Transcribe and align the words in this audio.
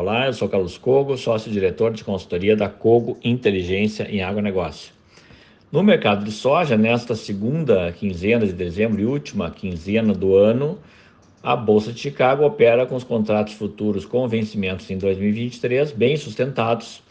Olá, 0.00 0.26
eu 0.26 0.32
sou 0.32 0.48
Carlos 0.48 0.78
Cogo, 0.78 1.16
sócio-diretor 1.16 1.92
de 1.92 2.04
consultoria 2.04 2.54
da 2.54 2.68
Cogo 2.68 3.18
Inteligência 3.24 4.04
em 4.08 4.22
Agronegócio. 4.22 4.92
No 5.72 5.82
mercado 5.82 6.24
de 6.24 6.30
soja, 6.30 6.76
nesta 6.76 7.16
segunda 7.16 7.90
quinzena 7.90 8.46
de 8.46 8.52
dezembro 8.52 9.00
e 9.00 9.04
última 9.04 9.50
quinzena 9.50 10.14
do 10.14 10.36
ano, 10.36 10.78
a 11.42 11.56
Bolsa 11.56 11.92
de 11.92 11.98
Chicago 11.98 12.44
opera 12.44 12.86
com 12.86 12.94
os 12.94 13.02
contratos 13.02 13.54
futuros 13.54 14.06
com 14.06 14.28
vencimentos 14.28 14.88
em 14.88 14.96
2023 14.98 15.90
bem 15.90 16.16
sustentados, 16.16 17.02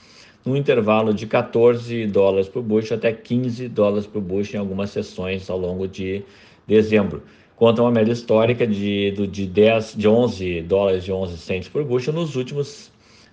no 0.45 0.55
intervalo 0.55 1.13
de 1.13 1.27
14 1.27 2.07
dólares 2.07 2.47
por 2.47 2.63
bushel 2.63 2.95
até 2.95 3.11
15 3.11 3.67
dólares 3.67 4.07
por 4.07 4.21
bushel 4.21 4.55
em 4.55 4.63
algumas 4.63 4.91
sessões 4.91 5.49
ao 5.49 5.59
longo 5.59 5.89
de 5.89 6.23
dezembro 6.65 7.21
contra 7.57 7.83
uma 7.83 7.91
média 7.91 8.13
histórica 8.13 8.65
de, 8.65 9.11
de, 9.27 9.47
10, 9.47 9.95
de 9.97 10.07
11 10.07 10.61
dólares 10.61 11.03
e 11.05 11.11
11 11.11 11.37
centos 11.37 11.67
por 11.67 11.83
bushel 11.83 12.13
nos 12.13 12.35
últimos 12.35 12.91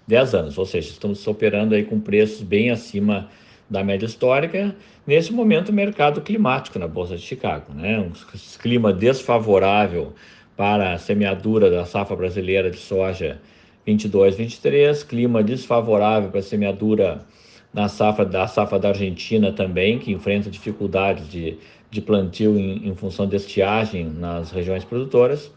10 0.09 0.35
anos, 0.35 0.59
ou 0.59 0.67
seja, 0.67 0.89
estamos 0.89 1.25
operando 1.27 1.75
aí 1.75 1.85
com 1.85 2.01
preços 2.01 2.43
bem 2.43 2.71
acima 2.71 3.29
da 3.69 3.85
média 3.85 4.07
histórica. 4.07 4.75
Nesse 5.07 5.33
momento, 5.33 5.73
mercado 5.73 6.23
climático 6.23 6.79
na 6.79 6.89
Bolsa 6.89 7.17
de 7.17 7.23
Chicago, 7.23 7.73
né? 7.75 8.01
um 8.01 8.11
clima 8.59 8.93
desfavorável 8.93 10.15
para 10.57 10.95
a 10.95 10.99
semeadura 10.99 11.71
da 11.71 11.85
safra 11.85 12.17
brasileira 12.17 12.71
de 12.71 12.79
soja 12.79 13.41
22-23, 13.87 15.07
clima 15.07 15.43
desfavorável 15.43 16.31
para 16.31 16.41
a 16.41 16.43
semeadura 16.43 17.27
na 17.75 17.89
safra 17.89 18.25
da 18.25 18.47
safra 18.47 18.79
da 18.79 18.91
Argentina 18.91 19.53
também, 19.53 19.99
que 19.99 20.13
enfrenta 20.13 20.49
dificuldades 20.49 21.29
de 21.29 21.59
de 21.95 22.01
plantio 22.01 22.59
em, 22.59 22.89
em 22.89 22.95
função 22.97 23.25
de 23.25 23.37
estiagem 23.37 24.05
nas 24.07 24.51
regiões 24.51 24.85
produtoras. 24.85 25.53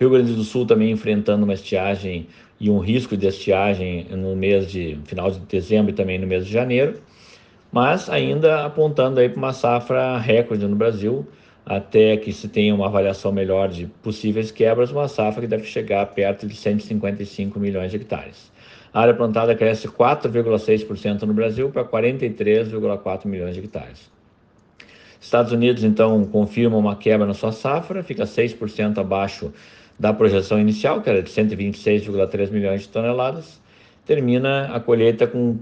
Rio 0.00 0.08
Grande 0.08 0.32
do 0.32 0.42
Sul 0.42 0.64
também 0.64 0.90
enfrentando 0.90 1.44
uma 1.44 1.52
estiagem 1.52 2.26
e 2.58 2.70
um 2.70 2.78
risco 2.78 3.16
de 3.16 3.26
estiagem 3.26 4.06
no 4.10 4.34
mês 4.34 4.70
de 4.70 4.98
final 5.04 5.30
de 5.30 5.40
dezembro 5.40 5.90
e 5.90 5.94
também 5.94 6.18
no 6.18 6.26
mês 6.26 6.46
de 6.46 6.52
janeiro, 6.52 7.00
mas 7.70 8.08
ainda 8.08 8.64
apontando 8.64 9.20
aí 9.20 9.28
para 9.28 9.38
uma 9.38 9.52
safra 9.52 10.16
recorde 10.16 10.66
no 10.66 10.74
Brasil, 10.74 11.26
até 11.66 12.16
que 12.16 12.32
se 12.32 12.48
tenha 12.48 12.74
uma 12.74 12.86
avaliação 12.86 13.30
melhor 13.30 13.68
de 13.68 13.86
possíveis 14.02 14.50
quebras, 14.50 14.90
uma 14.90 15.06
safra 15.06 15.42
que 15.42 15.46
deve 15.46 15.64
chegar 15.64 16.06
perto 16.06 16.46
de 16.46 16.56
155 16.56 17.60
milhões 17.60 17.90
de 17.90 17.98
hectares. 17.98 18.50
A 18.90 19.02
área 19.02 19.12
plantada 19.12 19.54
cresce 19.54 19.86
4,6% 19.86 21.24
no 21.24 21.34
Brasil 21.34 21.68
para 21.68 21.84
43,4 21.84 23.26
milhões 23.26 23.54
de 23.54 23.60
hectares. 23.60 24.17
Estados 25.20 25.52
Unidos, 25.52 25.82
então, 25.82 26.24
confirma 26.24 26.76
uma 26.76 26.94
quebra 26.94 27.26
na 27.26 27.34
sua 27.34 27.52
safra, 27.52 28.02
fica 28.02 28.24
6% 28.24 28.98
abaixo 28.98 29.52
da 29.98 30.12
projeção 30.12 30.60
inicial, 30.60 31.02
que 31.02 31.10
era 31.10 31.22
de 31.22 31.30
126,3 31.30 32.50
milhões 32.50 32.82
de 32.82 32.88
toneladas, 32.88 33.60
termina 34.06 34.74
a 34.74 34.78
colheita 34.78 35.26
com 35.26 35.58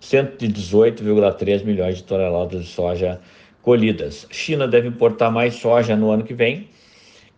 118,3 0.00 1.64
milhões 1.64 1.96
de 1.96 2.04
toneladas 2.04 2.64
de 2.64 2.68
soja 2.70 3.20
colhidas. 3.62 4.26
China 4.30 4.66
deve 4.68 4.88
importar 4.88 5.30
mais 5.30 5.54
soja 5.56 5.96
no 5.96 6.10
ano 6.10 6.22
que 6.22 6.32
vem, 6.32 6.68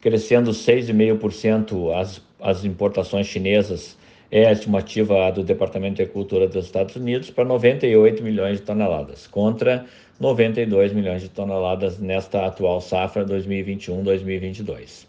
crescendo 0.00 0.50
6,5% 0.50 1.94
as, 1.98 2.20
as 2.40 2.64
importações 2.64 3.26
chinesas, 3.26 3.96
é 4.33 4.47
a 4.47 4.52
estimativa 4.52 5.30
do 5.30 5.44
Departamento 5.44 5.97
de 5.97 6.02
Agricultura 6.02 6.48
dos 6.48 6.64
Estados 6.64 6.97
Unidos, 6.97 7.28
para 7.28 7.44
98 7.44 8.22
milhões 8.22 8.56
de 8.58 8.64
toneladas, 8.64 9.27
contra 9.27 9.84
92 10.19 10.94
milhões 10.94 11.20
de 11.20 11.28
toneladas 11.28 11.98
nesta 11.98 12.47
atual 12.47 12.80
safra 12.80 13.27
2021-2022. 13.27 15.05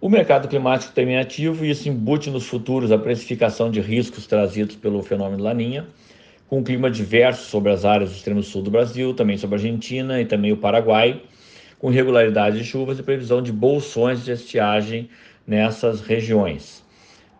O 0.00 0.08
mercado 0.08 0.48
climático 0.48 0.94
também 0.94 1.18
ativo 1.18 1.62
e 1.62 1.70
isso 1.70 1.86
embute 1.90 2.30
nos 2.30 2.46
futuros 2.46 2.90
a 2.90 2.96
precificação 2.96 3.70
de 3.70 3.82
riscos 3.82 4.26
trazidos 4.26 4.76
pelo 4.76 5.02
fenômeno 5.02 5.44
Laninha, 5.44 5.86
com 6.48 6.60
um 6.60 6.64
clima 6.64 6.90
diverso 6.90 7.50
sobre 7.50 7.70
as 7.70 7.84
áreas 7.84 8.10
do 8.10 8.16
extremo 8.16 8.42
sul 8.42 8.62
do 8.62 8.70
Brasil, 8.70 9.12
também 9.12 9.36
sobre 9.36 9.56
a 9.56 9.58
Argentina 9.58 10.18
e 10.18 10.24
também 10.24 10.52
o 10.52 10.56
Paraguai, 10.56 11.20
com 11.78 11.90
regularidade 11.90 12.56
de 12.56 12.64
chuvas 12.64 12.98
e 12.98 13.02
previsão 13.02 13.42
de 13.42 13.52
bolsões 13.52 14.24
de 14.24 14.32
estiagem 14.32 15.10
nessas 15.46 16.00
regiões. 16.00 16.81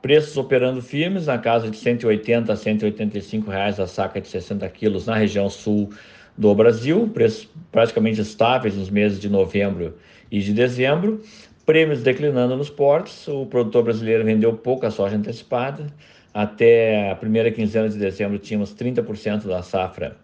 Preços 0.02 0.36
operando 0.36 0.82
firmes 0.82 1.26
na 1.26 1.38
casa 1.38 1.70
de 1.70 1.76
180 1.76 2.52
a 2.52 2.56
185 2.56 3.48
reais 3.48 3.78
a 3.78 3.86
saca 3.86 4.20
de 4.20 4.26
60 4.26 4.68
quilos 4.70 5.06
na 5.06 5.14
região 5.14 5.48
sul 5.48 5.90
do 6.36 6.52
Brasil, 6.56 7.08
preços 7.14 7.48
praticamente 7.70 8.20
estáveis 8.20 8.76
nos 8.76 8.90
meses 8.90 9.20
de 9.20 9.28
novembro 9.28 9.96
e 10.28 10.40
de 10.40 10.52
dezembro, 10.52 11.20
prêmios 11.64 12.02
declinando 12.02 12.56
nos 12.56 12.68
portos, 12.68 13.28
o 13.28 13.46
produtor 13.46 13.84
brasileiro 13.84 14.24
vendeu 14.24 14.52
pouca 14.54 14.90
soja 14.90 15.14
antecipada, 15.14 15.86
até 16.34 17.12
a 17.12 17.14
primeira 17.14 17.52
quinzena 17.52 17.88
de 17.88 17.96
dezembro 17.96 18.40
tínhamos 18.40 18.74
30% 18.74 19.46
da 19.46 19.62
safra 19.62 20.16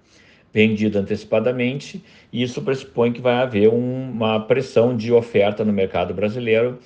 vendida 0.53 0.99
antecipadamente, 0.99 2.03
e 2.33 2.43
isso 2.43 2.60
pressupõe 2.62 3.12
que 3.12 3.21
vai 3.21 3.34
haver 3.34 3.69
um, 3.69 4.10
uma 4.10 4.41
pressão 4.41 4.97
de 4.97 5.12
oferta 5.12 5.65
no 5.65 5.72
mercado 5.72 6.12
brasileiro 6.12 6.81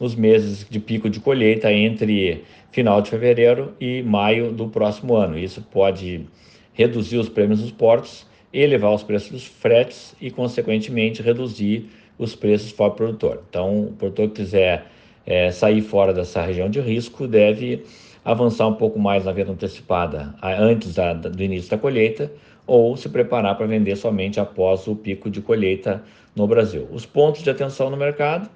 nos 0.00 0.14
meses 0.14 0.66
de 0.68 0.78
pico 0.78 1.08
de 1.08 1.20
colheita 1.20 1.72
entre 1.72 2.44
final 2.70 3.00
de 3.00 3.10
fevereiro 3.10 3.74
e 3.80 4.02
maio 4.02 4.52
do 4.52 4.68
próximo 4.68 5.14
ano. 5.14 5.38
Isso 5.38 5.62
pode 5.62 6.26
reduzir 6.74 7.16
os 7.16 7.28
prêmios 7.28 7.60
dos 7.60 7.70
portos 7.70 8.26
elevar 8.52 8.94
os 8.94 9.02
preços 9.02 9.30
dos 9.30 9.44
fretes 9.44 10.14
e, 10.20 10.30
consequentemente, 10.30 11.22
reduzir 11.22 11.90
os 12.18 12.34
preços 12.34 12.72
para 12.72 12.86
o 12.86 12.90
produtor. 12.92 13.42
Então, 13.48 13.88
o 13.88 13.92
produtor 13.92 14.28
que 14.28 14.36
quiser 14.36 14.86
é, 15.26 15.50
sair 15.50 15.82
fora 15.82 16.12
dessa 16.14 16.40
região 16.40 16.70
de 16.70 16.80
risco 16.80 17.28
deve 17.28 17.84
avançar 18.24 18.66
um 18.66 18.74
pouco 18.74 18.98
mais 18.98 19.24
na 19.24 19.32
venda 19.32 19.52
antecipada 19.52 20.34
antes 20.42 20.94
da, 20.94 21.12
do 21.12 21.42
início 21.42 21.70
da 21.70 21.78
colheita 21.78 22.32
ou 22.66 22.96
se 22.96 23.08
preparar 23.08 23.56
para 23.56 23.66
vender 23.66 23.94
somente 23.94 24.40
após 24.40 24.88
o 24.88 24.96
pico 24.96 25.30
de 25.30 25.40
colheita 25.40 26.02
no 26.34 26.46
Brasil. 26.46 26.88
Os 26.90 27.04
pontos 27.06 27.42
de 27.42 27.50
atenção 27.50 27.90
no 27.90 27.96
mercado, 27.96 28.48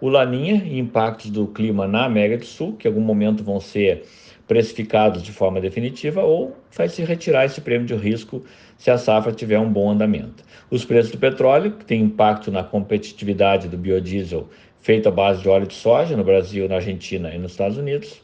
o 0.00 0.08
Laninha 0.08 0.62
e 0.64 0.78
impactos 0.78 1.30
do 1.30 1.46
clima 1.46 1.88
na 1.88 2.04
América 2.04 2.38
do 2.38 2.46
Sul, 2.46 2.74
que 2.74 2.86
em 2.86 2.90
algum 2.90 3.00
momento 3.00 3.42
vão 3.42 3.60
ser 3.60 4.04
precificados 4.46 5.22
de 5.22 5.30
forma 5.30 5.60
definitiva 5.60 6.22
ou 6.22 6.56
vai 6.74 6.88
se 6.88 7.02
retirar 7.02 7.44
esse 7.44 7.60
prêmio 7.60 7.86
de 7.86 7.94
risco 7.94 8.42
se 8.78 8.90
a 8.90 8.96
safra 8.96 9.32
tiver 9.32 9.58
um 9.58 9.70
bom 9.70 9.90
andamento. 9.90 10.42
Os 10.70 10.84
preços 10.84 11.12
do 11.12 11.18
petróleo, 11.18 11.72
que 11.72 11.84
tem 11.84 12.00
impacto 12.00 12.50
na 12.50 12.64
competitividade 12.64 13.68
do 13.68 13.76
biodiesel 13.76 14.48
feito 14.80 15.08
à 15.08 15.12
base 15.12 15.42
de 15.42 15.48
óleo 15.48 15.66
de 15.66 15.74
soja 15.74 16.16
no 16.16 16.24
Brasil, 16.24 16.68
na 16.68 16.76
Argentina 16.76 17.34
e 17.34 17.38
nos 17.38 17.52
Estados 17.52 17.76
Unidos. 17.76 18.22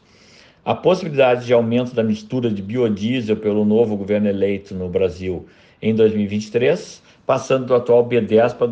A 0.63 0.73
possibilidade 0.73 1.45
de 1.45 1.53
aumento 1.53 1.93
da 1.93 2.03
mistura 2.03 2.49
de 2.49 2.61
biodiesel 2.61 3.37
pelo 3.37 3.63
novo 3.63 3.95
governo 3.95 4.27
eleito 4.27 4.73
no 4.73 4.89
Brasil 4.89 5.45
em 5.79 5.93
2023, 5.93 7.03
passando 7.25 7.67
do 7.67 7.75
atual 7.75 8.07
B10 8.07 8.55
para, 8.55 8.71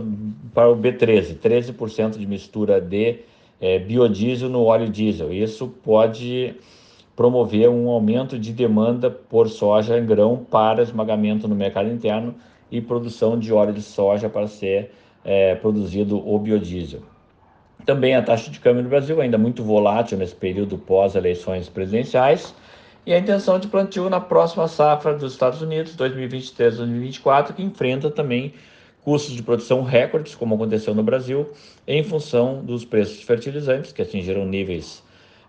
para 0.54 0.70
o 0.70 0.76
B13, 0.76 1.38
13% 1.38 2.18
de 2.18 2.28
mistura 2.28 2.80
de 2.80 3.20
é, 3.60 3.80
biodiesel 3.80 4.50
no 4.50 4.64
óleo 4.64 4.90
diesel. 4.90 5.34
Isso 5.34 5.68
pode 5.84 6.56
promover 7.16 7.70
um 7.70 7.90
aumento 7.90 8.38
de 8.38 8.52
demanda 8.52 9.10
por 9.10 9.50
soja 9.50 9.98
em 9.98 10.06
grão 10.06 10.46
para 10.50 10.82
esmagamento 10.82 11.48
no 11.48 11.56
mercado 11.56 11.90
interno 11.90 12.36
e 12.72 12.82
produção 12.82 13.38
de 13.38 13.54
óleo 13.54 13.74
de 13.74 13.82
soja 13.82 14.30
para 14.30 14.48
ser 14.48 14.92
é, 15.24 15.56
produzido 15.56 16.18
o 16.18 16.38
biodiesel. 16.40 17.02
Também 17.86 18.16
a 18.16 18.22
taxa 18.22 18.50
de 18.50 18.60
câmbio 18.60 18.84
no 18.84 18.90
Brasil 18.90 19.20
ainda 19.22 19.38
muito 19.38 19.64
volátil 19.64 20.18
nesse 20.18 20.36
período 20.36 20.78
pós-eleições 20.78 21.70
presidenciais 21.70 22.56
e 23.06 23.14
a 23.14 23.20
intenção 23.20 23.60
de 23.60 23.68
plantio 23.68 24.10
na 24.10 24.20
próxima 24.20 24.68
safra 24.68 25.14
dos 25.14 25.34
Estados 25.34 25.62
Unidos, 25.62 25.96
2023-2024, 25.98 27.54
que 27.54 27.62
enfrenta 27.62 28.10
também 28.10 28.54
custos 29.04 29.36
de 29.36 29.44
produção 29.44 29.84
recordes, 29.84 30.36
como 30.36 30.56
aconteceu 30.56 30.96
no 30.96 31.04
Brasil, 31.04 31.50
em 31.88 32.04
função 32.04 32.64
dos 32.64 32.86
preços 32.86 33.20
de 33.20 33.26
fertilizantes, 33.26 33.92
que 33.92 34.02
atingiram 34.02 34.46
níveis 34.46 35.04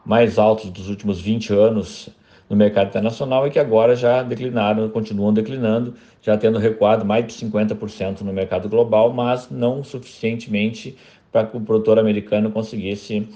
mais 0.05 0.39
altos 0.39 0.71
dos 0.71 0.89
últimos 0.89 1.21
20 1.21 1.53
anos 1.53 2.11
no 2.49 2.57
mercado 2.57 2.89
internacional 2.89 3.47
e 3.47 3.51
que 3.51 3.59
agora 3.59 3.97
já 3.97 4.23
declinaram, 4.23 4.89
continuam 4.91 5.33
declinando, 5.33 5.95
já 6.21 6.37
tendo 6.37 6.59
recuado 6.59 7.05
mais 7.05 7.27
de 7.27 7.33
50% 7.33 8.21
no 8.21 8.33
mercado 8.33 8.69
global, 8.69 9.13
mas 9.13 9.49
não 9.51 9.83
suficientemente 9.83 10.97
para 11.33 11.47
que 11.47 11.57
o 11.57 11.61
produtor 11.61 11.99
americano 11.99 12.51
conseguisse 12.51 13.29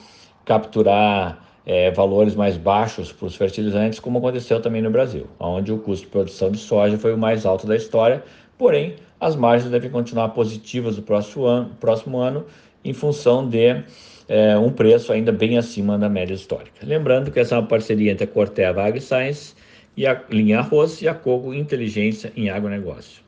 capturar 0.45 1.45
é, 1.65 1.91
valores 1.91 2.35
mais 2.35 2.57
baixos 2.57 3.13
para 3.13 3.27
os 3.27 3.37
fertilizantes, 3.37 4.01
como 4.01 4.19
aconteceu 4.19 4.61
também 4.61 4.83
no 4.83 4.91
Brasil, 4.91 5.27
onde 5.39 5.73
o 5.73 5.79
custo 5.79 6.07
de 6.07 6.11
produção 6.11 6.51
de 6.51 6.59
soja 6.59 6.97
foi 6.99 7.13
o 7.15 7.19
mais 7.19 7.45
alto 7.45 7.67
da 7.67 7.77
história, 7.77 8.23
porém 8.57 8.97
as 9.21 9.37
margens 9.37 9.71
devem 9.71 9.91
continuar 9.91 10.31
positivas 10.31 10.97
no 10.97 11.03
próximo 11.03 11.45
ano, 11.45 11.71
próximo 11.81 12.19
ano 12.19 12.47
em 12.85 12.93
função 12.93 13.49
de 13.49 13.83
é, 14.29 14.57
um 14.59 14.71
preço 14.71 15.13
ainda 15.13 15.33
bem 15.33 15.59
acima 15.59 15.99
da 15.99 16.09
média 16.09 16.35
histórica. 16.35 16.87
Lembrando 16.87 17.31
que 17.31 17.41
essa 17.41 17.55
é 17.55 17.59
uma 17.59 17.67
parceria 17.67 18.13
entre 18.13 18.25
a 18.25 18.27
Corteva 18.27 18.85
AgScience 18.85 19.55
e 19.97 20.07
a 20.07 20.23
linha 20.31 20.61
Arroz 20.61 21.03
e 21.03 21.09
a 21.09 21.15
Cogo 21.15 21.53
Inteligência 21.53 22.33
em 22.37 22.51
Agronegócio. 22.51 23.28